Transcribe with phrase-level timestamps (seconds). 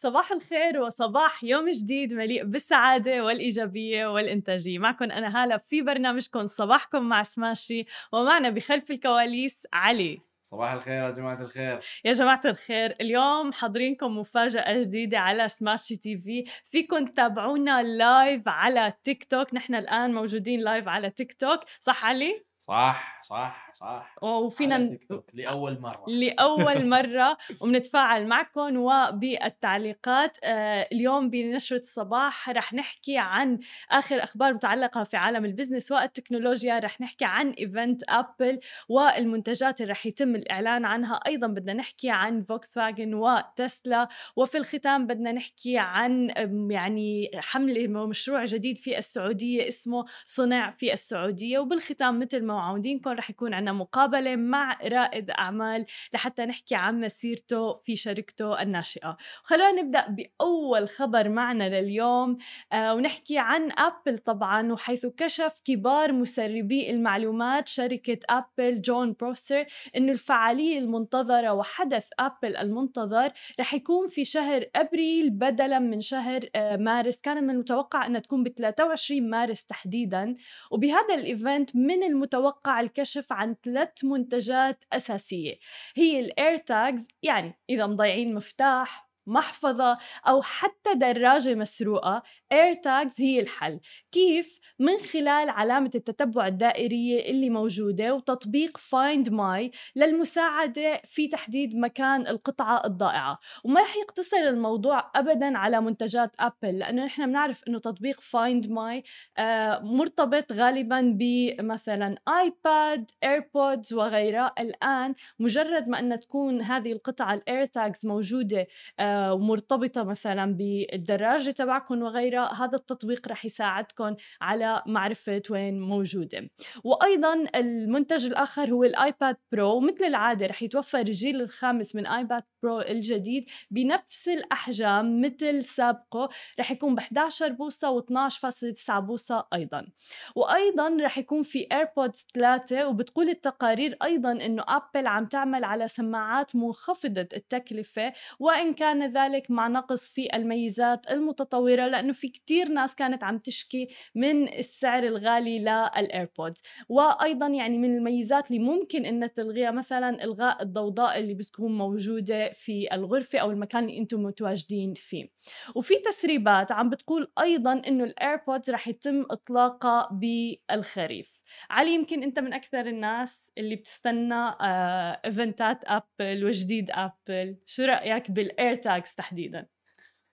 [0.00, 4.78] صباح الخير وصباح يوم جديد مليء بالسعادة والإيجابية والإنتاجية.
[4.78, 10.20] معكم أنا هالة في برنامجكم صباحكم مع سماشي ومعنا بخلف الكواليس علي.
[10.44, 11.80] صباح الخير يا جماعة الخير.
[12.04, 16.44] يا جماعة الخير اليوم حاضرينكم مفاجأة جديدة على سماشي TV.
[16.64, 22.47] فيكم تتابعونا live على تيك توك نحن الآن موجودين live على تيك توك صح علي؟
[22.68, 24.16] صح صح صح.
[24.22, 24.98] وفينا
[25.34, 26.04] لأول مرة.
[26.08, 30.38] لأول مرة وبنتفاعل معكم وبالتعليقات.
[30.44, 33.58] آه، اليوم بنشرة الصباح رح نحكي عن
[33.90, 36.78] آخر أخبار متعلقة في عالم ال business والتكنولوجيا.
[36.78, 41.14] رح نحكي عن event أبل والمنتجات اللي رح يتم الإعلان عنها.
[41.26, 44.08] أيضا بدنا نحكي عن فوكس فاجن وتسلا.
[44.36, 46.32] وفي الختام بدنا نحكي عن
[46.70, 51.58] يعني حملة ومشروع جديد في السعودية اسمه صنع في السعودية.
[51.58, 57.74] وبالختام مثل ما واعدينكم رح يكون عنا مقابلة مع رائد أعمال لحتى نحكي عن مسيرته
[57.74, 59.16] في شركته الناشئة.
[59.42, 62.38] خلونا نبدأ بأول خبر معنا لليوم
[62.72, 70.12] آه ونحكي عن أبل طبعا وحيث كشف كبار مسربي المعلومات شركة أبل جون بروسر أنه
[70.12, 77.20] الفعالية المنتظرة وحدث أبل المنتظر رح يكون في شهر أبريل بدلا من شهر آه مارس.
[77.20, 80.34] كان من المتوقع أنها تكون ب 23 مارس تحديدا.
[80.70, 82.47] وبهذا ال event من المتوقع
[82.80, 85.58] الكشف عن ثلاث منتجات أساسية
[85.96, 92.22] هي الإير تاجز يعني إذا مضيعين مفتاح محفظة أو حتى دراجة مسروقة
[92.54, 93.80] AirTags هي الحل
[94.12, 102.26] كيف؟ من خلال علامة التتبع الدائرية اللي موجودة وتطبيق Find My للمساعدة في تحديد مكان
[102.26, 103.38] القطعة الضائعة.
[103.64, 109.02] وما رح يقتصر الموضوع أبدا على منتجات أبل لأنه نحن بنعرف أنه تطبيق My
[109.38, 114.54] آه مرتبط غالبا بمثلا iPad AirPods وغيرها.
[114.58, 118.66] الآن مجرد ما أن تكون هذه القطعة الAirTags موجودة
[119.00, 126.50] آه ومرتبطة مثلا بالدراجة تبعكم وغيرها هذا التطبيق رح يساعدكم على معرفة وين موجودة.
[126.84, 132.42] وأيضا المنتج الآخر هو ال iPad Pro مثل العادة رح يتوفر الجيل الخامس من iPad
[132.62, 136.28] Pro الجديد بنفس الأحجام مثل سابقه
[136.60, 139.86] رح يكون ب 11 بوصة و12.9 بوصة أيضا.
[140.34, 146.56] وأيضا رح يكون في AirPods 3 وبتقول التقارير أيضا أنه أبل عم تعمل على سماعات
[146.56, 153.24] منخفضة التكلفة وإن كان ذلك مع نقص في الميزات المتطورة لأنه في كتير ناس كانت
[153.24, 159.70] عم تشكي من السعر الغالي لل AirPods وأيضا يعني من الميزات اللي ممكن إن تلغيها
[159.70, 165.28] مثلا إلغاء الضوضاء اللي بتكون موجودة في الغرفة أو المكان اللي أنتم متواجدين فيه.
[165.74, 171.42] وفي تسريبات عم بتقول أيضا إنه ال AirPods رح يتم إطلاقها بالخريف.
[171.70, 177.82] علي يمكن أنت من أكثر الناس اللي بتستنى آه event ات ابل وجديد ابل شو
[177.82, 179.66] رأيك بال AirTags تحديدا؟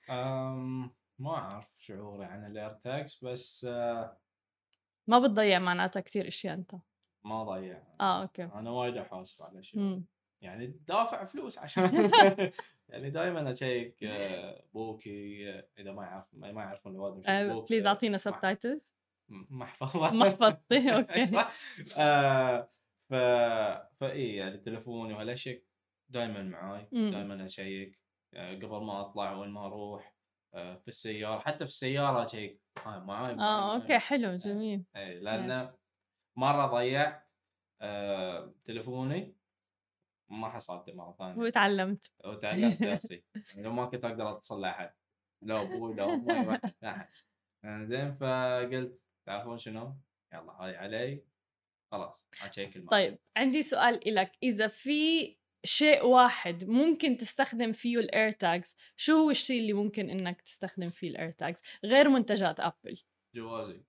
[0.10, 4.18] أم ما أعرف شعوري عن ال AirTags بس آه.
[5.08, 6.76] ما بتضيع معناتها كثير إشياء أنت.
[7.26, 7.84] ما ضيع.
[8.02, 8.44] آه okay.
[8.44, 10.02] أنا وايد أحاسب على شيء.
[10.42, 11.84] يعني دافع فلوس عشان
[12.90, 18.22] يعني دائما أشيك آه، بوكي آه، إذا ما يعرف ما يعرفون الواد بليز أعطينا مح-
[18.24, 18.94] سبتايتلز
[19.30, 20.12] محفظة.
[20.14, 21.46] محفظتي أوكي.
[21.98, 22.70] آه
[23.10, 23.14] ف
[24.00, 25.62] فاي يعني تليفوني وهالأشياء
[26.10, 26.88] دائما معاي.
[26.92, 28.00] دائما أشيك
[28.34, 30.15] قبل ما أطلع وين ما أروح.
[30.56, 34.86] في السيارة حتى في السيارة اشيك هاي معاي آه أوكي حلو جميل.
[34.96, 35.74] اي لأن
[36.38, 37.30] مرة ضيعت
[37.82, 39.36] آه، تليفوني
[40.30, 41.38] ما حصلته مرة ثانية.
[41.38, 42.12] وتعلمت.
[42.26, 43.24] وتعلمت درسي
[43.58, 44.94] لو ما كنت أقدر أتصل لأحد.
[45.42, 47.10] لا أبوي لا أمي احد
[47.66, 49.96] زين فقلت تعرفون شنو؟
[50.34, 51.24] يلا هاي علي.
[51.92, 52.14] خلاص
[52.58, 54.32] الماء طيب عندي سؤال إلك.
[54.44, 60.42] إذا في شيء واحد ممكن تستخدم فيه ال AirTags شو هو الشيء اللي ممكن إنك
[60.42, 62.98] تستخدم فيه ال AirTags غير منتجات ابل
[63.36, 63.84] جوازي.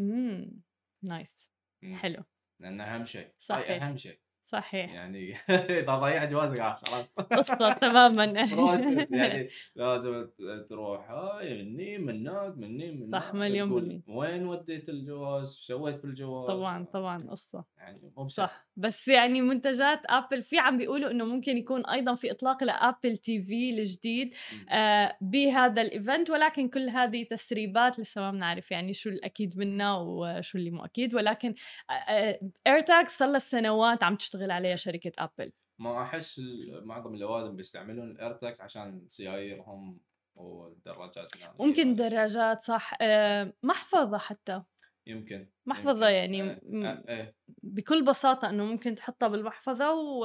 [0.00, 0.62] امم
[1.02, 1.50] nice.
[1.94, 2.24] حلو.
[2.60, 3.28] لأنه أهم شيء.
[3.38, 3.82] صحيح.
[3.82, 4.18] أهم شيء.
[4.50, 5.36] صحيح يعني
[5.80, 10.26] إذا ضيعت جوازك آه، خلاص قصة تماما يعني لازم
[10.70, 14.00] تروح هاي مني من هناك مني من صح، مليون بالمية.
[14.08, 18.28] وين وديت الجواز؟ شو سويت في الجواز؟ طبعا طبعا قصة يعني مو.
[18.28, 23.16] صح بس يعني منتجات آبل في عم بيقولوا إنه ممكن يكون أيضا في إطلاق ل
[23.16, 24.34] Apple TV الجديد.
[24.70, 29.96] آه بهذا ال event ولكن كل هذه تسريبات لسه ما بنعرف يعني شو الأكيد منها
[29.96, 31.54] وشو اللي مو أكيد ولكن
[32.66, 36.40] AirTags صار لها سنوات عم تشتغل عليها شركة ابل ما أحس
[36.82, 40.00] معظم الأوادم بيستعملون ال AirTags عشان سياييرهم
[40.34, 42.94] والدراجات يعني ممكن دراجات صح.
[43.00, 44.62] آه محفظة حتى.
[45.06, 46.34] يمكن محفظة يمكن.
[46.34, 47.34] يعني آه، م- آه، إيه.
[47.62, 50.24] بكل بساطة إنه ممكن تحطها بالمحفظة و...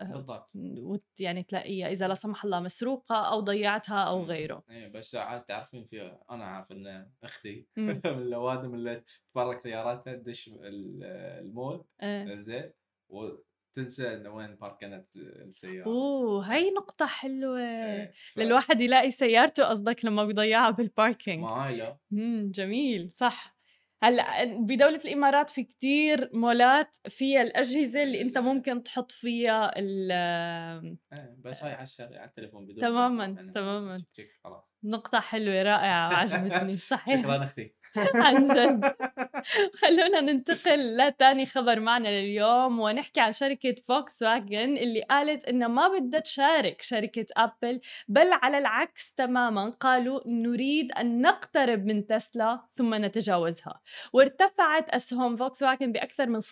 [0.00, 0.50] بالضبط.
[0.78, 1.04] وت...
[1.20, 4.24] يعني تلاقيها إذا لا سمح الله مسروقة أو ضيعتها أو مم.
[4.24, 4.62] غيره.
[4.70, 7.66] إيه بس ساعات تعرفين في أنا عارف إن أختي.
[7.76, 11.04] من الأوادم اللي تفرق سياراتها تدش ال-
[11.44, 11.84] المول.
[12.02, 12.34] إيه.
[12.40, 12.72] زين
[13.08, 15.86] وتنسى انه وين باركنت السيارة.
[15.86, 17.58] أوه هاي نقطة حلوة.
[17.60, 21.98] إيه، ف- للواحد يلاقي سيارته قصدك لما بيضيعها بالباركينج ما هاي لا.
[22.12, 23.56] امم جميل صح.
[24.02, 28.40] هلأ بدولة الإمارات في كتير مولات فيها الأجهزة اللي الأجهزة.
[28.40, 33.96] ممكن تحط فيها ال إيه، بس هاي على على التليفون بدون تماماً، تماماً.
[34.44, 34.64] خلاص.
[34.84, 37.20] نقطة حلوة رائعة وعجبتني صحيح.
[37.20, 37.74] شكرا أختي.
[37.98, 38.84] عن جد
[39.82, 45.88] خلونا ننتقل لتاني خبر معنا لليوم ونحكي عن شركة فوكس واجن اللي قالت إنها ما
[45.88, 52.94] بدها تشارك شركة أبل بل على العكس تماما قالوا نريد أن نقترب من تسلا ثم
[52.94, 53.80] نتجاوزها.
[54.12, 56.46] وارتفعت أسهم فوكس واجن بأكثر من 16%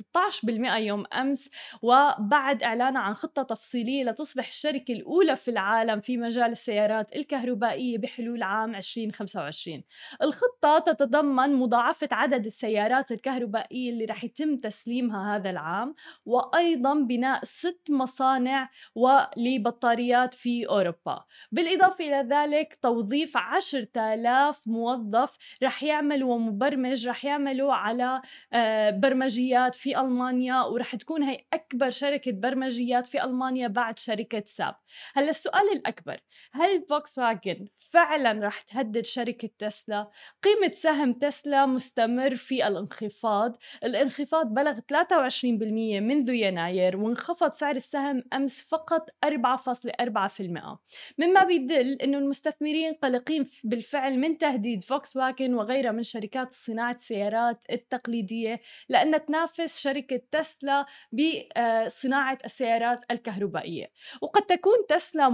[0.77, 1.51] يوم أمس
[1.83, 8.43] وبعد إعلانها عن خطة تفصيلية لتصبح الشركة الأولى في العالم في مجال السيارات الكهربائية بحلول
[8.43, 9.83] عام 2025
[10.23, 15.95] الخطة تتضمن مضاعفة عدد السيارات الكهربائية اللي رح يتم تسليمها هذا العام
[16.27, 21.25] وأيضا بناء ست مصانع ولبطاريات في أوروبا.
[21.53, 28.23] بالإضافة إلى ذلك توظيف 10,000 موظف رح يعملوا ومبرمج رح يعملوا على
[28.53, 34.75] آه، برمجيات في ألمانيا ورح تكون هي أكبر شركة برمجيات في ألمانيا بعد شركة ساب.
[35.15, 36.21] هلأ السؤال الأكبر
[36.53, 40.11] هل فوكس واجن فعلا رح تهدد شركة تسلا؟
[40.43, 43.57] قيمة سهم تسلا مستمر في الانخفاض.
[43.85, 50.79] الانخفاض بلغ 23% منذ يناير وانخفض سعر السهم أمس فقط 4.4%
[51.19, 57.65] مما بيدل أنه المستثمرين قلقين بالفعل من تهديد فوكس واجن وغيرها من شركات صناعة السيارات
[57.71, 63.91] التقليدية لأنها تنافس شركة تسلا بصناعة السيارات الكهربائية.
[64.23, 65.29] وقد تكون تسلا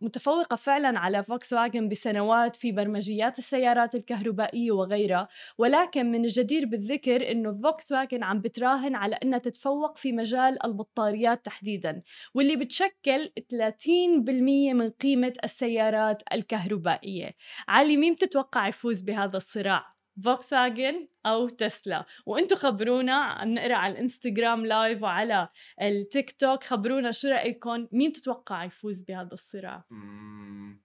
[0.00, 5.25] متفوقة فعلا على فوكس واجن بسنوات في برمجيات السيارات الكهربائية وغيرها.
[5.58, 11.44] ولكن من الجدير بالذكر إنه فوكس واجن عم بتراهن على إنها تتفوق في مجال البطاريات
[11.44, 12.02] تحديدا
[12.34, 17.34] واللي بتشكل 30% من قيمة السيارات الكهربائية.
[17.68, 23.92] علي مين بتتوقع يفوز بهذا الصراع؟ فوكس واجن أو تسلا؟ وأنتم خبرونا عم نقرأ على
[23.92, 25.48] الإنستغرام live وعلى
[25.82, 29.84] التيك توك خبرونا شو رايكم مين تتوقع يفوز بهذا الصراع؟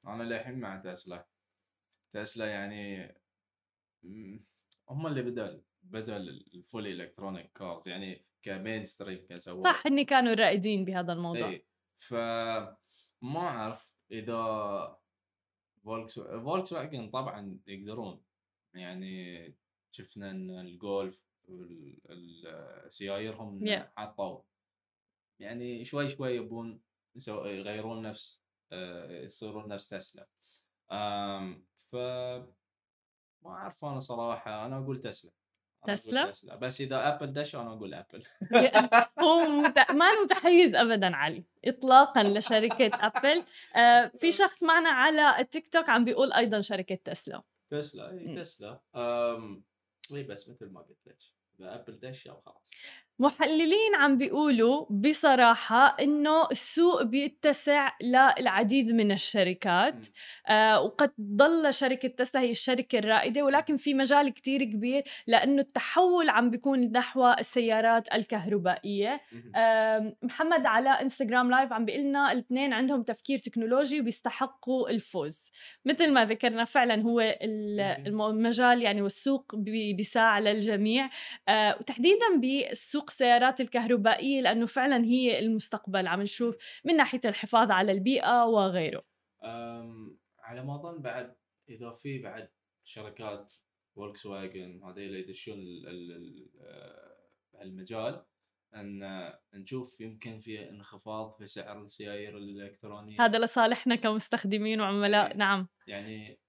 [0.08, 1.28] أنا للحين مع تسلا.
[2.14, 3.14] تسلا يعني
[4.89, 10.33] هم اللي بدأوا بدأوا ال fully electronic cars يعني ك mainstream كسووا صح إني كانوا
[10.33, 11.50] الرائدين بهذا الموضوع.
[11.50, 11.65] إي
[11.98, 12.13] ف
[13.21, 14.98] ما أعرف إذا
[15.83, 18.24] فولكس فولكس واجن طبعا يقدرون.
[18.74, 19.56] يعني
[19.92, 21.21] شفنا إن الجولف
[22.89, 23.83] سيايرهم Yeah.
[23.98, 24.42] حطوا.
[25.39, 26.81] يعني شوي شوي يبون
[27.27, 30.27] يغيرون نفس آه، يصيرون نفس تسلا.
[31.92, 31.95] ف
[33.44, 35.32] ما أعرف أنا صراحة أنا أقول تسلا
[35.86, 38.24] أنا أقول تسلا؟ تسلا بس إذا أبل دش أنا أقول أبل
[39.24, 39.92] هو مت...
[39.92, 43.44] ما متحيز ابدا علي اطلاقا لشركة أبل
[43.76, 48.36] آه في شخص معنا على التيك توك عم بيقول أيضا شركة تسلا تسلا إي.
[48.36, 48.80] تسلا.
[50.14, 51.18] إي بس مثل ما قلت لك
[51.62, 52.72] أبل دش أو خلاص
[53.26, 60.08] محللين عم بيقولوا بصراحة إنه السوق بيتسع للعديد من الشركات.
[60.48, 66.30] آه وقد ضل شركة تسلا هي الشركة الرائدة ولكن في مجال كتير كبير لأنه التحول
[66.30, 69.22] عم بيكون نحو السيارات الكهربائية.
[69.56, 75.51] آم، محمد على إنستغرام live عم بيقول لنا الاثنين عندهم تفكير تكنولوجي وبيستحقوا الفوز.
[75.86, 77.22] مثل ما ذكرنا فعلا هو
[78.30, 81.10] المجال يعني والسوق بي- بيساع للجميع.
[81.50, 82.25] آه، وتحديدا
[82.72, 89.03] بسوق السيارات الكهربائية لأنه فعلا هي المستقبل عم نشوف من ناحية الحفاظ على البيئة وغيره.
[90.39, 91.36] على ما أظن بعد
[91.70, 92.50] اذا في بعد
[92.84, 93.53] شركات
[93.96, 95.88] فولكس واجن هذيل يدشون ال...
[95.88, 96.12] ال...
[96.12, 96.50] ال...
[96.62, 98.25] آه، المجال
[98.75, 105.38] أن نشوف يمكن في انخفاض في سعر السيايير الإلكترونية هذا لصالحنا كمستخدمين وعملاء إيه.
[105.38, 106.39] نعم يعني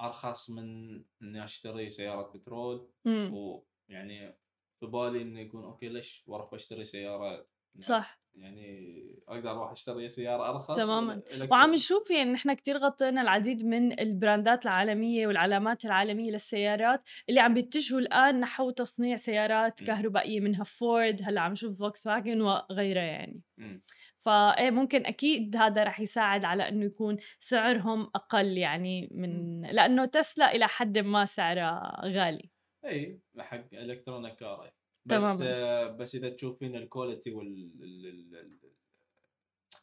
[0.00, 3.34] أرخص من إني أشتري سيارة بترول مم.
[3.34, 4.36] ويعني
[4.84, 7.46] في بالي إنه يكون أوكي ليش وأروح أشتري سيارة
[7.80, 11.22] صح يعني أقدر أروح أشتري سيارة أرخص تماماً.
[11.50, 17.54] وعم نشوف يعني نحن كتير غطينا العديد من البراندات العالمية والعلامات العالمية للسيارات اللي عم
[17.54, 19.86] بيتجهوا الآن نحو تصنيع سيارات م.
[19.86, 23.82] كهربائية منها فورد هلأ عم نشوف فوكس واجن وغيرها يعني مم.
[24.20, 30.54] فايه ممكن أكيد هذا رح يساعد على إنه يكون سعرهم أقل يعني من لأنه تسلا
[30.54, 32.53] إلى حد ما سعرها غالي
[32.86, 34.72] إي حق electronic car
[35.04, 35.22] بس.
[35.42, 37.46] آه بس إذا تشوفين ال quality وال
[37.82, 38.70] ال- ال- ال-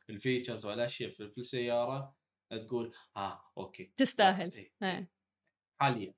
[0.10, 2.15] ال features والأشياء في, في السيارة
[2.67, 4.70] تقول آه okay تستاهل.
[4.84, 5.10] إيه.
[5.81, 6.13] حاليا.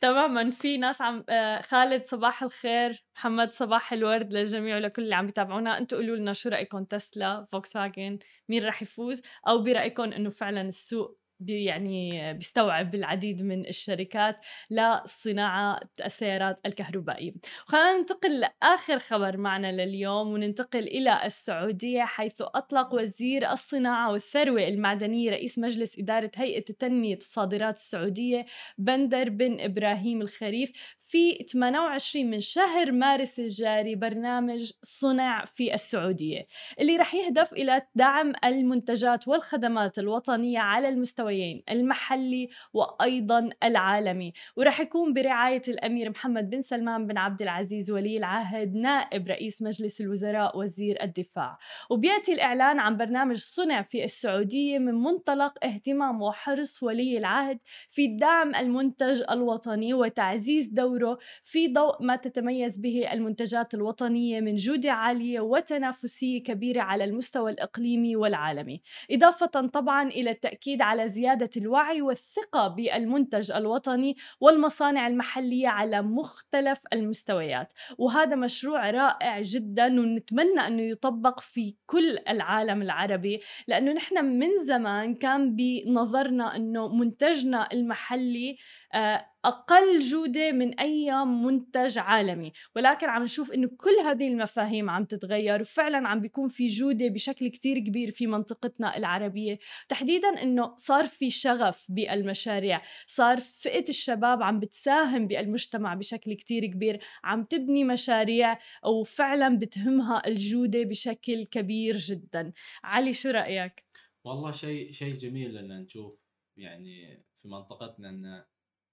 [0.00, 0.50] تماما.
[0.50, 3.04] في ناس عم آه، خالد صباح الخير.
[3.16, 7.72] محمد صباح الورد للجميع ولكل اللي عم بيتابعونا أنتم قولوا لنا شو رأيكم تسلا فوكس
[7.72, 14.36] فاجن مين راح يفوز؟ أو برأيكم إنه فعلا السوق بي يعني بيستوعب العديد من الشركات
[14.70, 17.32] لصناعة السيارات الكهربائية.
[17.66, 25.30] خلينا ننتقل لآخر خبر معنا لليوم وننتقل إلى السعودية حيث أطلق وزير الصناعة والثروة المعدنية
[25.30, 28.46] رئيس مجلس إدارة هيئة تنمية الصادرات السعودية
[28.78, 36.46] بندر بن إبراهيم الخريف في 28 من شهر مارس الجاري برنامج صنع في السعودية
[36.80, 40.88] اللي رح يهدف إلى دعم المنتجات والخدمات الوطنية على
[41.28, 44.32] المستويين المحلي وأيضا العالمي.
[44.56, 50.00] ورح يكون برعاية الأمير محمد بن سلمان بن عبد العزيز ولي العهد نائب رئيس مجلس
[50.00, 51.58] الوزراء وزير الدفاع.
[51.90, 57.58] وبيأتي الإعلان عن برنامج صنع في السعودية من منطلق اهتمام وحرص ولي العهد
[57.90, 64.92] في دعم المنتج الوطني وتعزيز دوره في ضوء ما تتميز به المنتجات الوطنية من جودة
[64.92, 68.82] عالية وتنافسية كبيرة على المستوى الإقليمي والعالمي.
[69.10, 77.72] إضافة طبعا إلى التأكيد على زيادة الوعي والثقة بالمنتج الوطني والمصانع المحلية على مختلف المستويات.
[77.98, 85.14] وهذا مشروع رائع جدا ونتمنى أنه يطبق في كل العالم العربي لأنه نحن من زمان
[85.14, 88.56] كان بنظرنا أنه منتجنا المحلي
[88.94, 92.52] آه، أقل جودة من أي منتج عالمي.
[92.76, 97.48] ولكن عم نشوف إنه كل هذه المفاهيم عم تتغير وفعلا عم بيكون في جودة بشكل
[97.48, 99.58] كتير كبير في منطقتنا العربية.
[99.88, 107.00] تحديدا إنه صار في شغف بالمشاريع صار فئة الشباب عم بتساهم بالمجتمع بشكل كتير كبير
[107.24, 112.52] عم تبني مشاريع وفعلا بتهمها الجودة بشكل كبير جدا.
[112.84, 113.84] علي شو رأيك؟
[114.24, 116.18] والله شيء شيء جميل إن نشوف
[116.56, 118.44] يعني في منطقتنا إن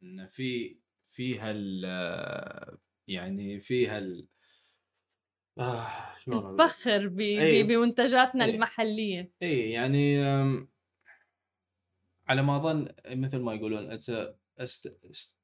[0.04, 0.78] إن في
[1.10, 1.86] فيها ال
[3.08, 4.28] يعني فيها ال
[5.58, 5.88] آه
[6.20, 7.64] شلون أقول لك؟ نفخر ب- إيه.
[7.64, 8.52] بمنتجاتنا إيه.
[8.56, 10.24] المحلية اي يعني
[12.28, 14.12] على ما أظن مثل ما يقولون اتس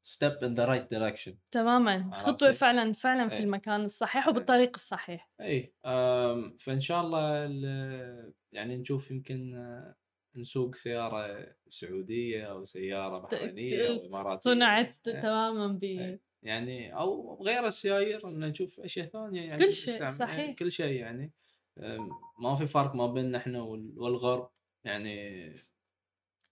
[0.03, 3.43] step in the right direction تماما؟ خطوة فعلا فعلا في إيه.
[3.43, 5.73] المكان الصحيح وبالطريق الصحيح اي
[6.59, 9.95] فإن شاء الله ال- يعني نشوف يمكن آه،
[10.35, 15.21] نسوق سيارة سعودية أو سيارة بحرينية أو إماراتية صنعت إيه.
[15.21, 16.21] تماما ب إيه.
[16.43, 20.11] يعني أو غير السيايير إن نشوف أشياء ثانية يعني كل شيء، تستعمل.
[20.11, 20.39] صحيح.
[20.39, 21.31] إيه، كل شيء يعني
[22.39, 24.49] ما في فرق ما بيننا إحنا وال- والغرب
[24.83, 25.53] يعني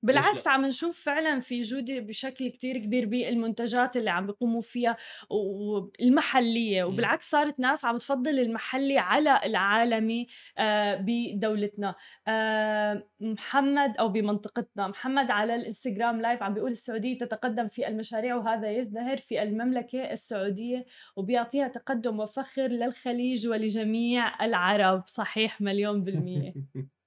[0.04, 4.98] بالعكس لا؟ عم نشوف فعلا في جودة بشكل كتير كبير بالمنتجات اللي عم بيقوموا فيها
[5.30, 6.84] والمحلية.
[6.84, 10.28] وبالعكس صارت ناس عم تفضل المحلي على العالمي
[10.58, 11.96] آه، بدولتنا.
[12.28, 14.88] آه، محمد أو بمنطقتنا.
[14.88, 20.86] محمد على الإنستغرام لايف عم بيقول السعودية تتقدم في المشاريع وهذا يزدهر في المملكة السعودية
[21.16, 25.04] وبيعطيها تقدم وفخر للخليج ولجميع العرب.
[25.08, 26.54] صحيح مليون بالمية.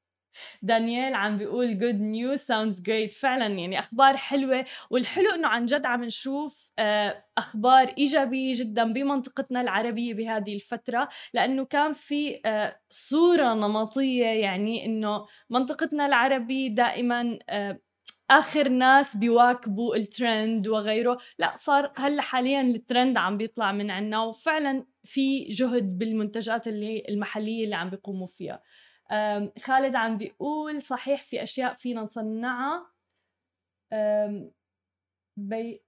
[0.63, 3.19] دانيال عم بيقول good news sounds great.
[3.21, 9.61] فعلا يعني أخبار حلوة والحلو إنه عن جد عم نشوف آه، أخبار إيجابية جدا بمنطقتنا
[9.61, 17.81] العربية بهذه الفترة لأنه كان في آه، صورة نمطية يعني إنه منطقتنا العربية دائما آه،
[18.31, 21.19] آخر ناس بيواكبوا الترند وغيره.
[21.39, 27.65] لا صار هلأ حاليا الترند عم بيطلع من عنا وفعلا في جهد بالمنتجات اللي المحلية
[27.65, 28.63] اللي عم بيقوموا فيها.
[29.63, 32.93] خالد عم بيقول صحيح في أشياء فينا نصنعها.
[35.37, 35.83] بي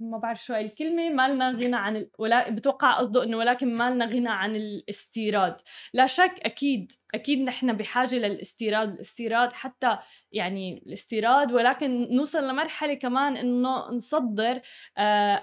[0.00, 1.08] ما بعرف شو هاي الكلمة.
[1.08, 2.10] ما لنا غنى عن ال...
[2.18, 5.56] ولا بتوقع قصده إنه ولكن ما لنا غنى عن الاستيراد.
[5.94, 9.98] لا شك أكيد أكيد نحن بحاجة للاستيراد الاستيراد حتى
[10.32, 14.60] يعني الاستيراد ولكن نوصل لمرحلة كمان إنه نصدر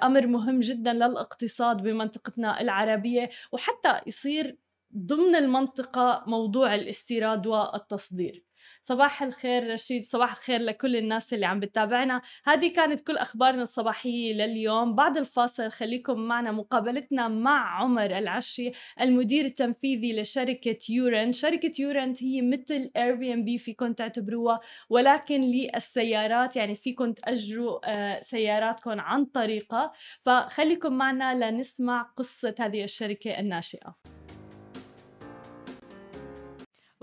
[0.04, 3.30] أمر مهم جدا للإقتصاد بمنطقتنا العربية.
[3.52, 4.58] وحتى يصير
[4.98, 8.44] ضمن المنطقة موضوع الاستيراد والتصدير.
[8.84, 12.22] صباح الخير رشيد صباح الخير لكل الناس اللي عم بتتابعنا.
[12.46, 14.96] هذه كانت كل أخبارنا الصباحية لليوم.
[14.96, 18.72] بعد الفاصل خليكم معنا مقابلتنا مع عمر العشي
[19.02, 24.60] المدير التنفيذي لشركة يورنت شركة يورنت هي مثل Airbnb فيكم تعتبروها
[24.90, 29.92] ولكن للسيارات يعني فيكم تأجروا آه، سياراتكم عن طريقها.
[30.22, 33.96] فخليكم معنا لنسمع قصة هذه الشركة الناشئة.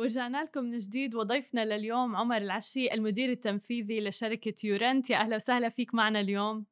[0.00, 5.11] ورجعنا لكم من جديد وضيفنا لليوم عمر العشي المدير التنفيذي لشركة يورنت.
[5.11, 6.66] يا أهلا وسهلا فيك معنا اليوم.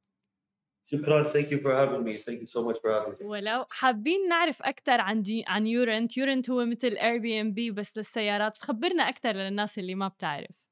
[0.85, 1.23] شكرا.
[1.23, 5.01] thank you for having me thank you so much for having ولو حابين نعرف أكثر
[5.01, 6.17] عن دي عن يورنت.
[6.17, 8.57] يورنت هو مثل Airbnb بس للسيارات.
[8.57, 10.69] تخبرنا أكثر للناس اللي ما بتعرف.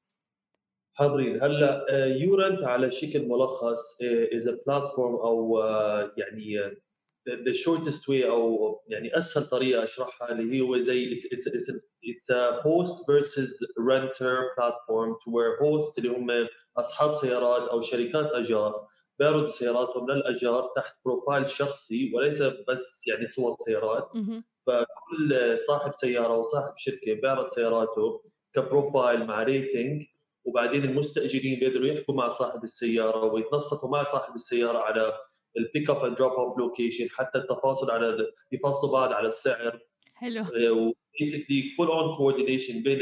[0.94, 1.42] حاضرين.
[1.42, 4.02] هلأ يورنت على شكل ملخص
[4.34, 6.76] as platform أو آه، يعني
[7.26, 11.74] the shortest way أو يعني أسهل طريقة أشرحها اللي هو زي it's it's it's a,
[12.02, 18.26] it's a host versus renter platform to where host اللي هم أصحاب سيارات أو شركات
[18.32, 18.86] اجار
[19.18, 24.08] بيعرضوا سياراتهم للاجار تحت profile شخصي وليس بس يعني صور سيارات.
[24.66, 28.22] فكل صاحب سيارة أو صاحب شركة بيعرض سياراته
[28.54, 30.02] ك profile مع rating
[30.44, 35.12] وبعدين المستأجرين بيقدروا يحكوا مع صاحب السيارة ويتنسقوا مع صاحب السيارة على
[35.58, 39.80] ال pick up and drop off location حتى التفاصل على يفصلوا بعض على السعر.
[40.14, 40.44] حلو.
[40.70, 42.98] و basically full on coordination بين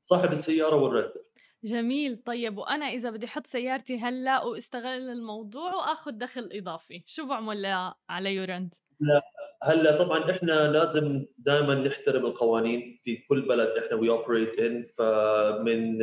[0.00, 1.20] صاحب السيارة وال renter
[1.64, 2.16] جميل.
[2.16, 8.34] طيب وأنا إذا بدي أحط سيارتي هلأ وأستغل الموضوع وأخذ دخل إضافي شو بعمل على
[8.34, 8.74] يورنت
[9.62, 15.98] هلا طبعا إحنا لازم دائما نحترم القوانين في كل بلد إحنا we operate in فمن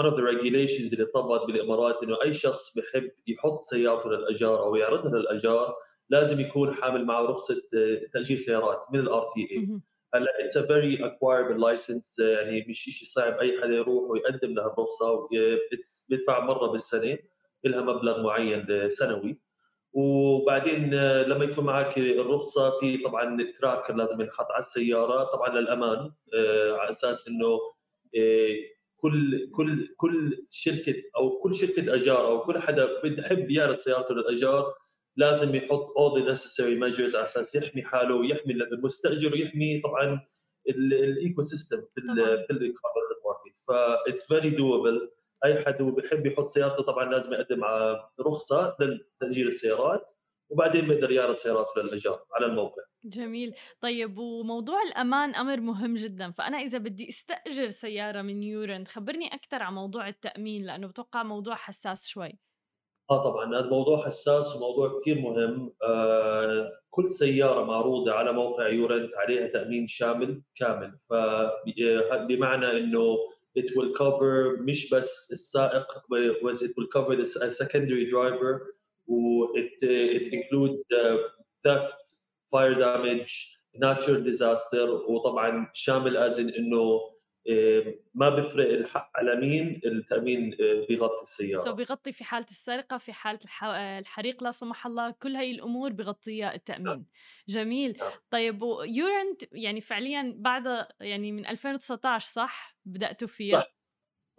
[0.00, 4.76] one of the regulations اللي طبقت بالإمارات إنه أي شخص بحب يحط سيارته للأجار أو
[4.76, 5.74] يعرضها للأجار
[6.10, 9.68] لازم يكون حامل معه رخصة آه، تأجير سيارات من ال RTA.
[10.14, 14.66] هلا it's a very acquirable license يعني مش شيء صعب أي حدا يروح ويقدم لها
[14.66, 15.28] الرخصة
[15.72, 17.18] it's بيدفع مرة بالسنة
[17.64, 19.40] لها مبلغ معين سنوي.
[19.92, 25.24] وبعدين آه، لما يكون معك الرخصة في طبعا tracker لازم ينحط على السيارة.
[25.24, 27.60] طبعا للأمان آه، على أساس إنه
[28.18, 28.56] آه،
[28.96, 34.74] كل كل كل شركة أو كل شركة أجار أو كل حدا بيحب يعرض سيارته للأجار
[35.16, 40.20] لازم يحط all the necessary measures على أساس يحمي حاله ويحمي المستأجر ويحمي طبعا
[40.68, 42.00] ال ecosystem في.
[42.00, 45.10] ال في ال car rental market ف it's very doable
[45.44, 50.10] أي حد هو بيحب يحط سيارته طبعا لازم يقدم على رخصة لتأجير السيارات
[50.50, 52.82] وبعدين بيقدر يعرض سيارته للاجار على الموقع.
[53.04, 53.54] جميل.
[53.80, 59.62] طيب وموضوع الأمان أمر مهم جدا فأنا إذا بدي أستأجر سيارة من يورنت خبرني أكثر
[59.62, 62.38] عن موضوع التأمين لأنه بتوقع موضوع حساس شوي.
[63.10, 65.74] آه طبعا هذا موضوع حساس وموضوع كثير مهم.
[65.84, 70.98] آه كل سيارة معروضة على موقع يورنت عليها تأمين شامل كامل.
[71.10, 73.16] فبمعنى إنه
[73.55, 75.85] it will cover مش بس السائق
[76.45, 78.73] بس it will cover the secondary driver
[79.07, 81.17] و it, it includes uh,
[81.65, 81.99] theft
[82.51, 83.33] fire damage
[83.75, 87.17] natural disaster وطبعا شامل ازن انه آه،
[88.14, 91.60] ما بفرق الحق على مين التأمين آه، بيغطي السيارة.
[91.60, 93.64] سو بيغطي في حالة السرقة في حالة الح...
[93.74, 97.06] الحريق لا سمح الله كل هاي الأمور بغطيها التأمين.
[97.48, 97.96] جميل.
[98.00, 98.10] نعم.
[98.30, 103.76] طيب ويورنت يعني فعليا بعد يعني من 2019 صح؟ بدأتوا فيها؟ صح.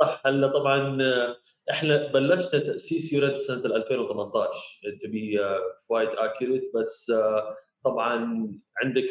[0.02, 0.22] صح.
[0.26, 1.38] هلأ طبعا آه،
[1.72, 4.52] إحنا بلشنا تأسيس يورنت سنة 2018
[4.84, 6.80] to be uh, quite accurate.
[6.80, 8.48] بس آه، طبعا
[8.84, 9.10] عندك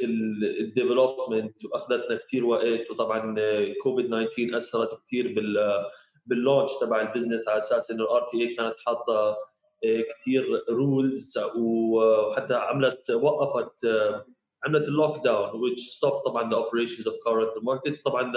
[0.61, 3.37] ال development وأخذتنا كثير وقت وطبعا
[3.83, 5.85] كوفيد 19 أثرت كثير بال
[6.27, 9.37] بال launch تبع ال business على أساس إنه ال RTA كانت حاطة
[9.85, 14.27] كثير rules وحتى عملت وقفت آه،
[14.65, 18.33] عملت ال lockdown which stopped طبعا the operations of car rental markets طبعا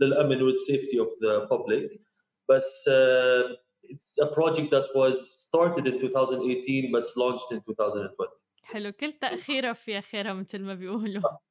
[0.00, 2.00] للأمن وال safety of the public.
[2.48, 8.92] بس uh, it's a project that was started in 2018 بس launched in 2020 حلو
[9.00, 11.22] كل تأخيرة فيها خيرها مثل ما بيقولوا.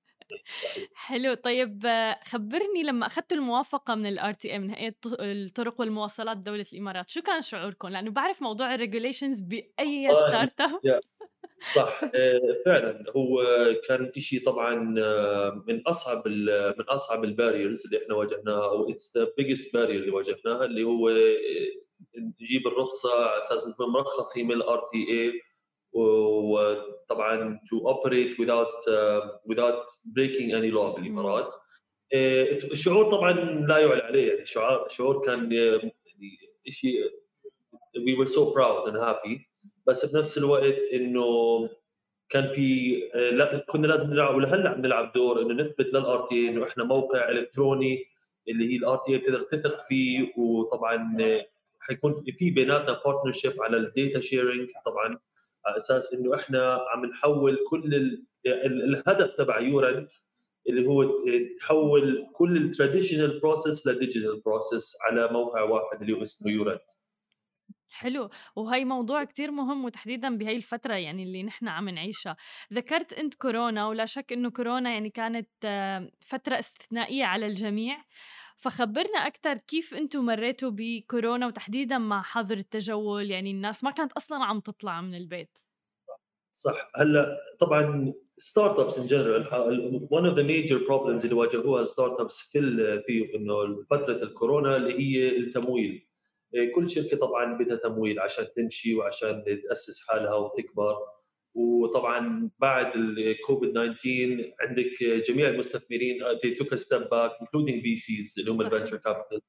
[0.94, 1.84] حلو طيب
[2.24, 7.22] خبرني لما أخذتوا الموافقة من ال RTA من هيئة الط- الطرق والمواصلات دولة الإمارات شو
[7.22, 10.80] كان شعوركم؟ لأنه بعرف موضوع ال regulations بأي startup
[11.76, 12.02] صح.
[12.16, 13.44] آه، فعلا هو
[13.88, 16.28] كان شيء طبعا آه، من أصعب
[16.78, 20.84] من أصعب ال barriers اللي إحنا واجهناها أو it's the biggest barrier اللي واجهناها اللي
[20.84, 21.36] هو آه،
[22.42, 25.42] نجيب الرخصة على أساس نكون مرخصين من ال RTA
[25.94, 29.86] وطبعا to operate without uh, without
[30.18, 31.56] breaking any law بالإمارات.
[32.14, 33.32] آه، الشعور طبعا
[33.68, 34.32] لا يعلى عليه.
[34.34, 36.38] يعني شعور شعور كان آه، يعني
[36.70, 37.04] شيء
[37.98, 39.40] we were so proud and happy.
[39.88, 41.26] بس بنفس الوقت إنه
[42.30, 46.50] كان في آه، لا كنا لازم نلعب ولهلأ عم نلعب دور إنه نثبت لل RTA
[46.50, 48.06] إنه إحنا موقع إلكتروني
[48.48, 50.34] اللي هي ال RTA بتقدر تثق فيه.
[50.38, 51.18] وطبعا
[51.80, 55.20] حيكون في- بيناتنا partnership على ال data sharing طبعا.
[55.66, 58.26] على أساس إنه إحنا عم نحول كل ال...
[58.46, 60.12] ال- الهدف تبع يورنت
[60.70, 61.04] اللي هو
[61.60, 66.82] تحول كل ال traditional process ل digital process على موقع واحد اللي هو اسمه يورنت.
[67.90, 68.30] حلو.
[68.56, 72.36] وهي موضوع كتير مهم وتحديدا بهي الفترة يعني اللي نحن عم نعيشها.
[72.74, 77.98] ذكرت أنت كورونا ولا شك إنه كورونا يعني كانت آه، فترة استثنائية على الجميع.
[78.62, 84.44] فخبرنا أكثر كيف أنتم مريتوا بكورونا وتحديدا مع حظر التجول؟ يعني الناس ما كانت أصلا
[84.44, 85.58] عم تطلع من البيت.
[86.52, 86.92] صح.
[86.96, 89.46] هلأ طبعا startups in general
[90.12, 92.62] one of the major problems اللي واجهوها ال startups في
[93.08, 96.08] في إنه فترة الكورونا اللي هي التمويل.
[96.54, 100.98] إيه، كل شركة طبعا بدها تمويل عشان تمشي وعشان تأسس حالها وتكبر.
[101.54, 108.52] وطبعا بعد الكوفيد 19 عندك جميع المستثمرين they took a step back including VCs اللي
[108.52, 109.42] هم ال venture capital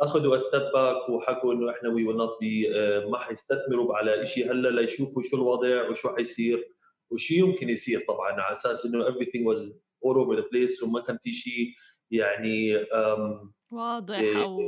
[0.00, 2.68] أخذوا step back وحكوا إنه إحنا we will not be
[3.10, 6.72] ما حيستثمروا على شيء هلأ ليشوفوا شو الوضع وشو حيصير
[7.10, 8.32] وشو يمكن يصير طبعا.
[8.32, 9.58] على أساس إنه everything was
[10.04, 11.68] all over the place وما كان في شيء
[12.10, 12.86] يعني
[13.70, 14.60] واضح إيه، أو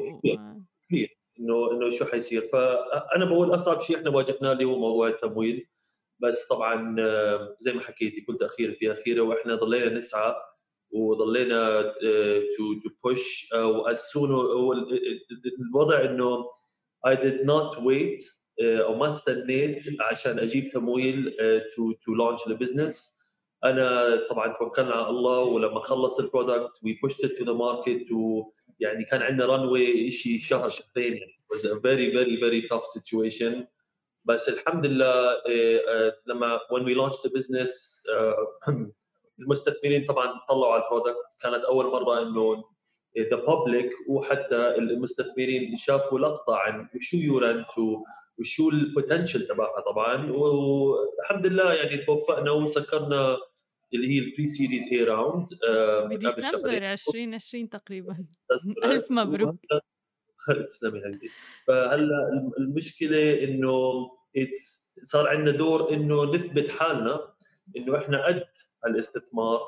[1.40, 2.42] إنه إنه شو حيصير.
[2.52, 5.68] فأنا بقول أصعب شيء إحنا واجهناه اللي هو موضوع التمويل.
[6.20, 6.96] بس طبعا
[7.60, 10.34] زي ما حكيتي كنت اخير في أخيرة وإحنا ضلينا نسعى
[10.90, 11.82] وضلينا
[12.56, 14.72] to to push واسونو
[15.60, 16.44] الوضع إنه
[17.06, 21.36] did not wait uh, أو ما استنيت عشان أجيب تمويل
[21.76, 23.18] to to launch the business
[23.64, 29.04] أنا طبعا توكلنا على الله ولما خلص ال product we pushed to the market ويعني
[29.04, 31.16] كان عندنا runway شيء شهر شهرين.
[31.16, 33.66] يعني was a very very very tough situation.
[34.28, 38.72] بس الحمد لله uh, لما when we launched the business uh,
[39.40, 42.64] المستثمرين طبعا طلعوا على ال product كانت أول مرة إنه
[43.18, 47.66] the public وحتى المستثمرين شافوا لقطة عن وشو يورنت
[48.38, 50.30] وشو ال potential تبعها طبعا.
[50.30, 53.36] والحمد لله يعني توفقنا وسكرنا
[53.94, 55.46] اللي هي ال pre-series A round
[56.10, 58.16] بديسمبر 2020 تقريبا.
[58.84, 59.56] ألف مبروك.
[60.66, 61.30] تسلمي عندي
[61.66, 64.10] فهلا المشكلة إنه
[65.02, 67.32] صار عندنا دور إنه نثبت حالنا
[67.76, 68.44] إنه إحنا قد
[68.86, 69.60] الاستثمار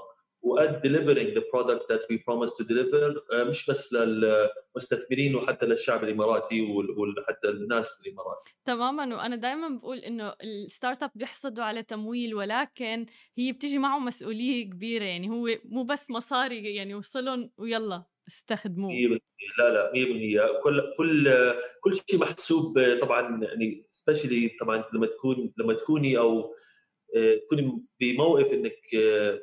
[0.42, 6.04] وقد delivering the product that we promised to deliver آه، مش بس للمستثمرين وحتى للشعب
[6.04, 12.35] الإماراتي وحتى الناس في الامارات تماما وأنا دائما بقول إنه ال startup بيحصدوا على تمويل
[12.35, 13.06] ولكن
[13.38, 18.04] هي بتيجي معه مسؤولية كبيرة يعني هو مو بس مصاري يعني وصلهم ويلا.
[18.28, 18.92] استخدموه؟
[19.59, 21.30] لا لا 100% كل كل
[21.80, 26.54] كل شيء محسوب طبعا يعني specially طبعا لما تكون لما تكوني أو
[27.46, 29.40] تكوني بموقف إنك آه،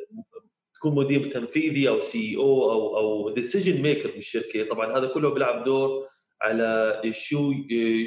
[0.75, 6.07] تكون مدير تنفيذي أو CEO أو أو decision maker بالشركة طبعا هذا كله بيلعب دور
[6.41, 7.53] على شو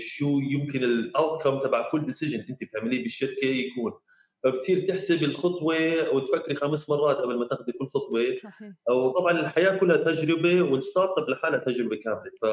[0.01, 3.93] شو يمكن ال outcome تبع كل decision أنت بتعمليه بالشركة يكون.
[4.45, 8.37] فبتصير تحسب الخطوة وتفكري خمس مرات قبل ما تاخذي كل خطوة.
[8.43, 8.73] صحيح.
[8.91, 12.31] أو طبعا الحياة كلها تجربة وال startup لحالها تجربة كاملة.
[12.43, 12.47] ف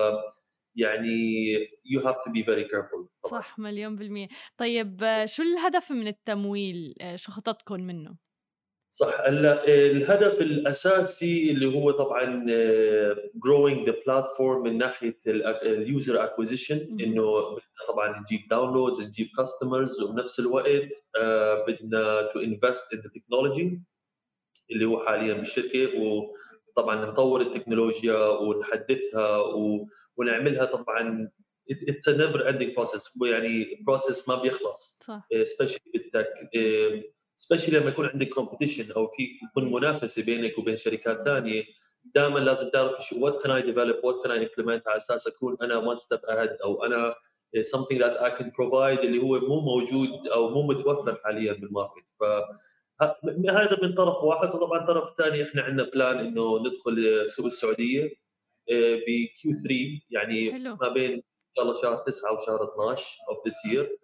[0.76, 1.18] يعني
[1.66, 3.08] you have to be very careful.
[3.24, 3.42] طبعا.
[3.42, 4.28] صح مليون بالمية.
[4.58, 8.27] طيب شو الهدف من التمويل؟ شو خططكم منه؟
[9.00, 9.22] صح.
[9.22, 12.26] هلا الهدف الأساسي اللي هو طبعا
[13.48, 20.02] growing the platform من ناحية ال user acquisition إنه بدنا طبعا نجيب downloads نجيب customers
[20.02, 21.06] وبنفس الوقت
[21.68, 23.82] بدنا to invest in technology
[24.72, 29.38] اللي هو حاليا بالشركة وطبعا نطور التكنولوجيا ونحدثها.
[30.18, 31.30] ونعملها طبعا.
[31.72, 35.00] it's never ending process يعني process ما بيخلص.
[35.04, 35.28] صح.
[35.44, 36.34] specially بال tech
[37.38, 41.64] specially لما يكون عندك competition أو في يكون منافسة بينك وبين شركات ثانية
[42.16, 45.58] دائما لازم تعرف شو what can I develop what can I implement على أساس أكون
[45.62, 47.16] أنا one step ahead أو أنا
[47.58, 52.06] something that I can provide اللي هو مو موجود أو مو متوفر حاليا بال market
[52.20, 52.24] ف
[53.50, 54.56] هذا من طرف واحد.
[54.56, 58.16] وطبعا الطرف الثاني إحنا عندنا plan إنه ندخل سوق السعودية
[59.08, 59.76] ب Q3
[60.10, 60.78] يعني حلو.
[60.82, 61.22] ما بين إن
[61.56, 63.98] شاء الله شهر 9 وشهر 12 of this year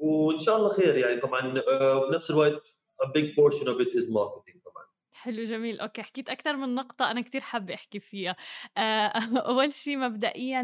[0.00, 4.06] وإن شاء الله خير يعني طبعا آه، بنفس الوقت a big portion of it is
[4.06, 4.86] marketing طبعا.
[5.12, 5.80] حلو جميل.
[5.80, 8.36] okay حكيت أكثر من نقطة أنا كثير حابة أحكي فيها.
[8.76, 9.12] آه،
[9.50, 10.62] أول شيء مبدئيا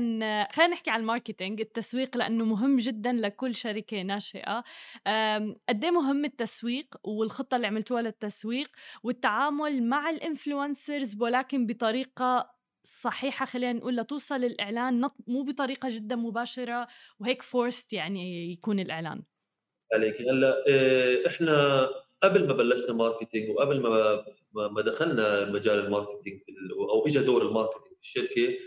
[0.53, 4.65] خلينا نحكي عن ال marketing التسويق لأنه مهم جدا لكل شركة ناشئة.
[5.69, 8.69] قد إيه مهم التسويق والخطة اللي عملتوها للتسويق
[9.03, 12.56] والتعامل مع ال influencers ولكن بطريقة
[12.87, 16.89] صحيحة خلينا نقول لتوصل الإعلان مو بطريقة جدا مباشرة
[17.21, 19.23] وهيك forced يعني يكون الإعلان.
[19.95, 20.21] عليك.
[20.21, 21.89] هلأ آه، إحنا
[22.23, 24.25] قبل ما بلشنا marketing وقبل ما
[24.69, 26.41] ما دخلنا مجال ال marketing
[26.91, 28.59] أو اجى دور ال marketing في الشركة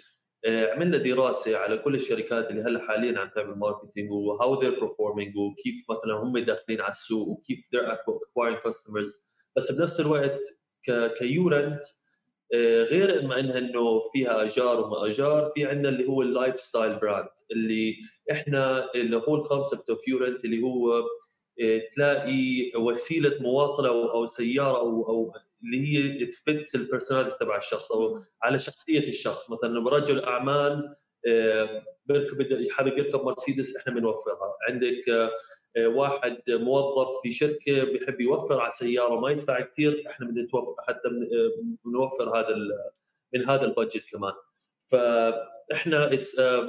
[0.46, 4.72] آه، عملنا دراسة على كل الشركات اللي هلأ حاليا عم تعمل marketing و how they're
[4.72, 9.30] performing وكيف مثلا هم داخلين على السوق وكيف they're acquiring customers.
[9.58, 10.40] بس بنفس الوقت
[11.18, 11.84] كيورنت
[12.84, 17.30] غير إما إنها إنه فيها آجار وما آجار في عندنا اللي هو ال lifestyle brand
[17.52, 17.96] اللي
[18.32, 21.04] إحنا اللي هو ال concept of يورنت اللي هو
[21.62, 25.34] آه، تلاقي وسيلة مواصلة أو سيارة أو أو
[25.64, 29.52] اللي هي ت fits ال personality تبع الشخص أو على شخصية الشخص.
[29.52, 30.96] مثلا رجل أعمال
[31.28, 34.56] آه، بيركب حابب يركب مرسيدس إحنا بنوفرها.
[34.70, 35.32] عندك آه، آه،
[35.78, 41.10] واحد موظف في شركة بيحب يوفر على سياره ما يدفع كثير إحنا بنتوفر حتى
[41.86, 42.56] بنوفر هذا
[43.34, 44.34] من هذا ال budget كمان.
[44.92, 46.20] فإحنا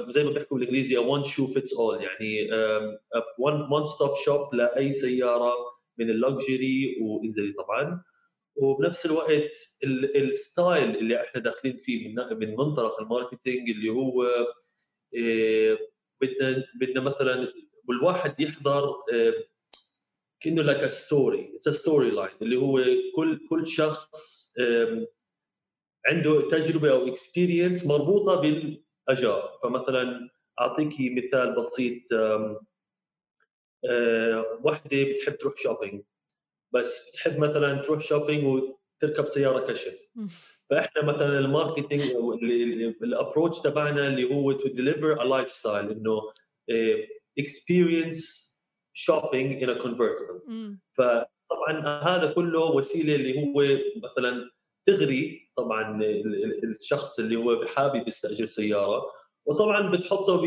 [0.09, 2.49] زي ما بيحكوا بالإنجليزي one shoe fits all يعني
[3.39, 5.53] one stop shop لأي سيارة
[5.97, 8.03] من ال luxury وإنزلي طبعا.
[8.55, 9.57] وبنفس الوقت
[10.15, 14.23] ال style اللي إحنا داخلين فيه من من منطلق ال marketing اللي هو
[15.17, 15.77] آه،
[16.21, 17.53] بدنا بدنا مثلا
[17.87, 19.33] والواحد يحضر آه،
[20.39, 22.83] كأنه لك story it's storyline اللي هو
[23.15, 24.55] كل كل شخص
[26.05, 32.01] عنده تجربة أو experience مربوطة بالاجار فمثلا أعطيك مثال بسيط
[33.89, 36.03] آه، وحدة بتحب تروح shopping
[36.73, 40.09] بس بتحب مثلا تروح shopping وتركب سيارة كشف.
[40.69, 42.01] فإحنا مثلا ال marketing
[43.03, 46.21] ال approach تبعنا اللي هو to deliver a lifestyle انه
[47.39, 48.51] experience
[48.93, 50.41] shopping in a convertible
[50.97, 53.63] فطبعا هذا كله وسيلة اللي هو
[54.03, 54.51] مثلا
[54.85, 56.01] تغري طبعا
[56.63, 59.05] الشخص اللي هو حابب يستأجر سيارة
[59.45, 60.45] وطبعا بتحطه ب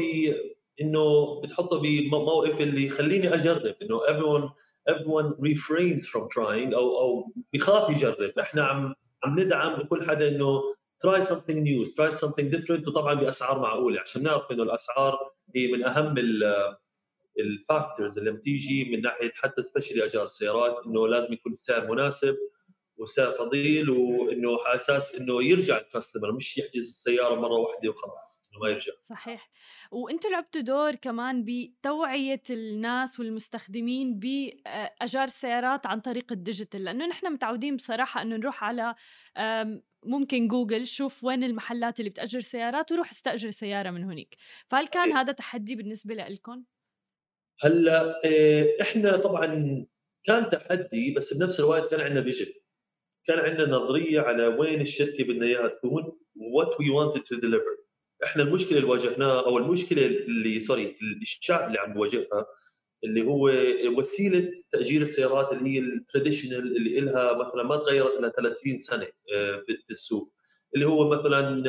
[0.81, 4.51] إنه بتحطه بموقف اللي يخليني أجرب إنه everyone
[4.91, 8.39] everyone refrains from trying أو أو بخاف يجرب.
[8.39, 8.95] إحنا عم
[9.25, 10.63] عم ندعم كل حدا إنه
[11.03, 12.89] try something new try something different.
[12.89, 16.15] وطبعا بأسعار معقولة عشان نعرف إنه الأسعار هي من أهم
[17.39, 22.37] ال factors اللي بتيجي من ناحية حتى specially أجار السيارات إنه لازم يكون السعر مناسب.
[22.97, 28.51] وسعر فضيل وانه على أساس إنه يرجع ال customer مش يحجز السيارة مرة واحدة وخلاص
[28.53, 28.93] إنه ما يرجع.
[29.03, 29.51] صحيح.
[29.91, 37.33] وأنتم لعبتوا دور كمان بتوعية الناس والمستخدمين باجار السيارات عن طريق ال digital لأنه نحن
[37.33, 38.95] متعودين بصراحة إنه نروح على
[40.07, 44.35] ممكن جوجل شوف وين المحلات اللي بتأجر سيارات وروح استأجر سيارة من هناك.
[44.69, 46.65] فهل كان هذا تحدي بالنسبة لكم؟
[47.61, 49.47] هلأ آه، إحنا طبعا
[50.25, 52.53] كان تحدي بس بنفس الوقت كان عندنا vision.
[53.27, 57.77] كان عندنا نظرية على وين الشركة بدنا إياها تكون what we wanted to deliver
[58.25, 62.47] إحنا المشكلة اللي واجهناها أو المشكلة اللي sorry الشعب اللي عم بواجهها
[63.05, 63.51] اللي هو
[63.99, 69.07] وسيلة تأجير السيارات اللي هي ال traditional اللي لها مثلا ما تغيرت إلا 30 سنة
[69.35, 70.33] آه، في السوق.
[70.75, 71.65] اللي هو مثلا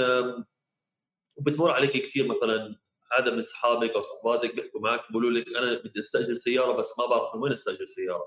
[1.39, 2.75] بتمر عليك كثير مثلا
[3.17, 7.05] هذا من أصحابك أو صحباتك بيحكوا معك بيقولوا لك أنا بدي أستأجر سيارة بس ما
[7.05, 8.23] بعرف من وين أستأجر سيارة.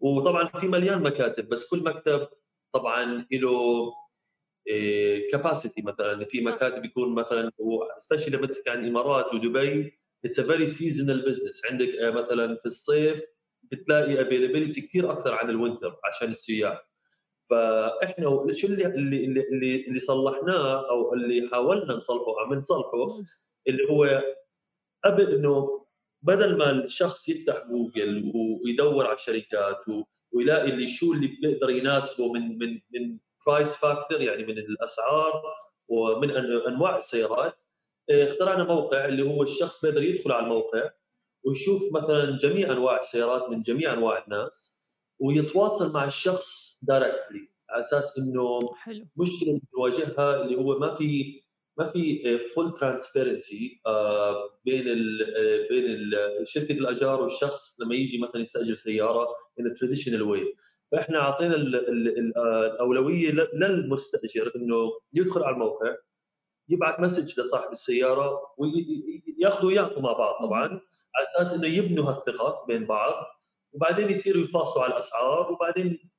[0.00, 2.28] وطبعا في مليان مكاتب بس كل مكتب
[2.72, 3.92] طبعا له
[5.32, 7.52] capacity مثلا في مكاتب يكون مثلا
[7.98, 12.66] specially لما تحكي عن الامارات ودبي it's a very seasonal business عندك آه، مثلا في
[12.66, 13.22] الصيف
[13.62, 16.90] بتلاقي availability كثير أكثر عن ال winter عشان السياح
[17.50, 23.22] فإحنا شو اللي اللي اللي, اللي صلحناه أو اللي حاولنا نصلحه عم نصلحه
[23.68, 24.22] اللي هو
[25.04, 25.86] قبل إنه
[26.22, 28.32] بدل ما الشخص يفتح جوجل
[28.64, 29.88] ويدور على الشركات
[30.32, 35.42] ويلاقي اللي شو اللي بيقدر يناسبه من من من price factor يعني من الأسعار
[35.88, 36.30] ومن
[36.66, 37.54] أنواع السيارات.
[38.10, 40.90] إيه، اخترعنا موقع اللي هو الشخص بيقدر يدخل على الموقع
[41.44, 44.84] ويشوف مثلا جميع أنواع السيارات من جميع أنواع الناس
[45.18, 49.06] ويتواصل مع الشخص directly على أساس إنه حلو.
[49.16, 51.40] مشكلة بنواجهها اللي هو ما في
[51.80, 56.10] ما في full transparency آه، بين آه، بين
[56.44, 59.26] شركة الاجار والشخص لما يجي مثلا يستأجر سيارة
[59.60, 60.56] in traditional way
[60.92, 61.54] فإحنا أعطينا
[62.36, 65.96] آه، الأولوية للمستأجر إنه يدخل على الموقع
[66.68, 70.66] يبعث message لصاحب السيارة وياخذوا وياخذوا مع بعض طبعا
[71.14, 73.26] على أساس إنه يبنوا هالثقة بين بعض
[73.72, 76.10] وبعدين يصيروا يتواصلوا على الأسعار وبعدين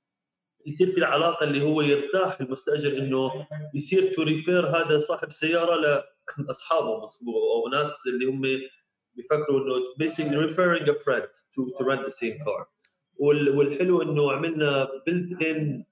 [0.65, 6.03] يصير في العلاقة اللي هو يرتاح المستأجر إنه يصير to refer هذا صاحب السياره
[6.37, 7.09] لأصحابه
[7.55, 8.41] أو ناس اللي هم
[9.15, 12.65] بيفكروا إنه basically referring a friend to, to rent the same car.
[13.19, 15.83] والحلو إنه عملنا built-in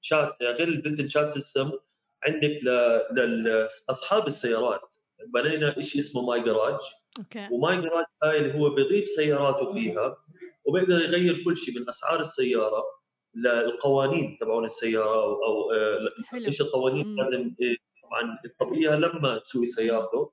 [0.00, 1.70] chat غير ال built-in chat system
[2.24, 2.56] عندك
[3.88, 4.94] لاصحاب السيارات.
[5.34, 6.78] بنينا شيء اسمه My Garage
[7.18, 7.48] okay.
[7.50, 10.16] و My Garage هاي اللي هو بيضيف سياراته فيها
[10.64, 12.84] وبيقدر يغير كل شيء من أسعار السيارة.
[13.34, 16.08] للقوانين تبعون السيارة أو, أو آه،
[16.46, 20.32] إيش القوانين؟ لازم آه، طبعا تطبقيها لما تسوي سيارته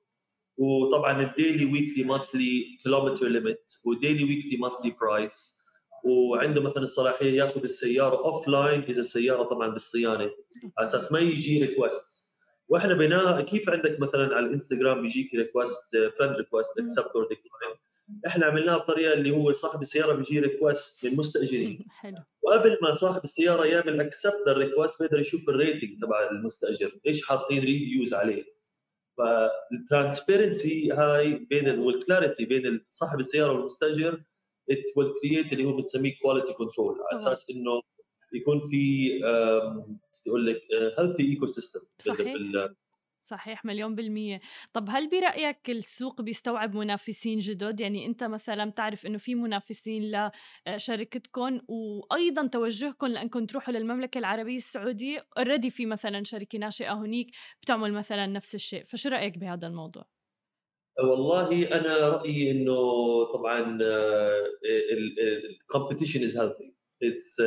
[0.58, 5.56] وطبعا ال daily weekly monthly kilometer limit و daily weekly monthly price
[6.04, 10.30] وعنده مثلا الصلاحية يأخذ السيارة offline إذا السيارة طبعا بالصيانة.
[10.78, 12.26] على أساس ما يجي request
[12.68, 17.76] وإحنا بناء كيف عندك مثلا على الإنستغرام بيجيك request friend request accept or decline
[18.26, 22.18] إحنا عملناها بطريقة اللي هو صاحب السيارة بيجي request من مستاجرين حلو.
[22.46, 27.26] وقبل ما صاحب السيارة يعمل accept لل request بيقدر يشوف ال rating تبع المستأجر إيش
[27.26, 28.56] حاطين reviews عليه.
[29.18, 34.22] فال transparency هاي بين وال clarity بين صاحب السيارة والمستأجر
[34.70, 37.82] it will create اللي هو بنسميه quality control على أساس إنه
[38.34, 39.08] يكون في
[40.26, 40.62] يقول لك
[40.98, 41.80] healthy ecosystem
[43.26, 44.40] صحيح مليون بالمية.
[44.72, 50.30] طب هل برأيك السوق بيستوعب منافسين جدد؟ يعني أنت مثلا تعرف أنه في منافسين
[50.68, 57.26] لشركتكم وأيضا توجهكم لأنكم تروحوا للمملكة العربية السعودية already في مثلا شركة ناشئة هنيك
[57.62, 58.84] بتعمل مثلا نفس الشيء.
[58.84, 60.04] فشو رأيك بهذا الموضوع؟
[60.98, 62.74] والله أنا رأيي إنه
[63.34, 63.78] طبعا
[65.50, 67.40] ال competition is healthy it's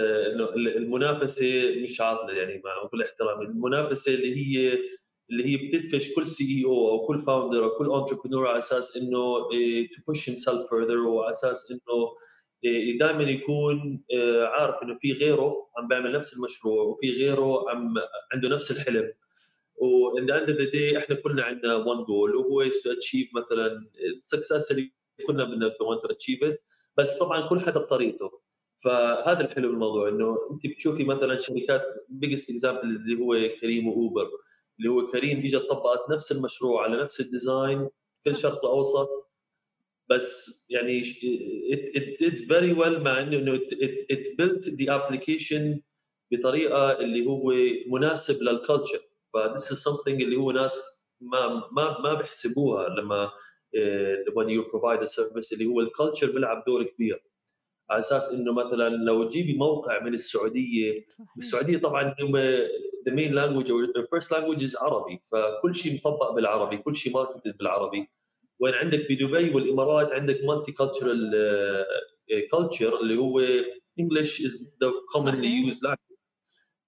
[0.77, 3.45] المنافسة مش عاطلة يعني مع كل احترامي.
[3.45, 4.77] المنافسة اللي هي
[5.31, 9.39] اللي هي بتدفش كل CEO أو كل founder أو كل entrepreneur على أساس إنه
[9.95, 12.15] تو بوش هيم سيلف فurther وعلى أساس إنه
[12.63, 17.93] إيه، دائما يكون إيه، عارف إنه في غيره عم بيعمل نفس المشروع وفي غيره عم
[18.33, 19.13] عنده نفس الحلم.
[19.75, 22.91] و in the end of the day إحنا كلنا عندنا one goal وهو is to
[22.91, 24.91] achieve مثلا ال success اللي
[25.27, 26.39] كلنا بدنا to achieve
[26.97, 28.31] بس طبعا كل حدا بطريقته.
[28.83, 34.29] فهذا الحلو بالموضوع إنه أنت بتشوفي مثلا شركات biggest example اللي هو كريم وأوبر.
[34.79, 37.89] اللي هو كريم اجت طبقت نفس المشروع على نفس الديزاين
[38.23, 39.09] في الشرق الأوسط.
[40.09, 45.79] بس يعني it, it did very well مع إنه it, it, it built the application
[46.31, 47.53] بطريقة اللي هو
[47.87, 48.99] مناسب لل culture
[49.33, 54.63] ف this is something اللي هو ناس ما ما ما بيحسبوها لما uh, when you
[54.71, 57.23] provide a service اللي هو ال culture بيلعب دور كبير.
[57.89, 61.05] على أساس إنه مثلا لو تجيبي موقع من السعودية
[61.37, 62.15] السعودية طبعا
[63.05, 68.07] the main language أو first language عربي فكل شيء مطبق بالعربي كل شيء marketed بالعربي.
[68.59, 71.31] وين عندك بدبي والإمارات عندك multicultural
[72.51, 73.41] culture اللي هو
[73.99, 76.09] English is the commonly used language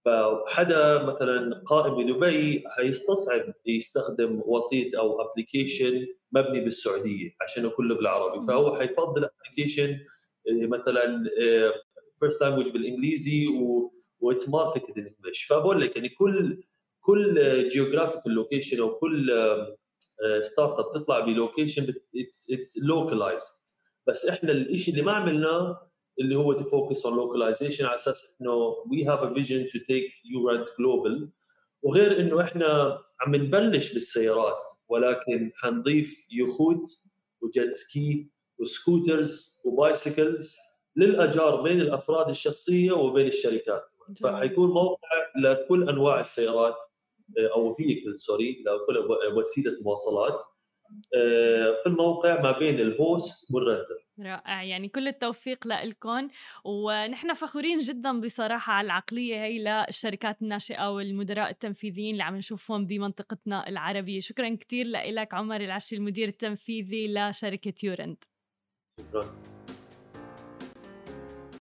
[0.06, 8.48] فحدا مثلا قائم بدبي حيستصعب يستخدم website أو application مبني بالسعودية عشان كله بالعربي.
[8.48, 10.00] فهو حيفضل application
[10.48, 11.24] مثلا
[12.20, 13.48] first language بالإنجليزي
[14.22, 15.44] و it's marketed in English.
[15.44, 16.64] فبقول لك يعني كل
[17.02, 19.32] كل geographical location أو كل
[20.42, 21.94] startup تطلع ب location
[22.52, 23.62] it's localized
[24.08, 25.88] بس إحنا الشيء اللي ما عملناه
[26.20, 28.54] اللي هو to focus on localization على أساس إنه
[28.92, 31.30] we have a vision to take URent global
[31.82, 36.86] وغير إنه إحنا عم نبلش بالسيارات ولكن حنضيف يخوت
[37.42, 40.56] و jet ski و scooters و bicycles
[40.96, 43.84] للأجار بين الأفراد الشخصية وبين الشركات.
[44.24, 46.76] فحيكون موقع لكل أنواع السيارات
[47.38, 48.98] آه، أو vehicle sorry لكل
[49.38, 50.40] وسيلة مواصلات.
[51.16, 54.64] آه، في الموقع ما بين ال host وال renter رائع.
[54.64, 56.28] يعني كل التوفيق لكم
[56.66, 63.70] ونحن فخورين جدا بصراحة على العقلية هي للشركات الناشئة والمدراء التنفيذيين اللي عم نشوفهم بمنطقتنا
[63.70, 64.20] العربية.
[64.20, 68.24] شكرا كثير لك عمر العشي المدير التنفيذي لشركة يورند.
[69.00, 69.22] شكرا.